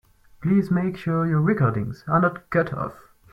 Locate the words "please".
0.41-0.71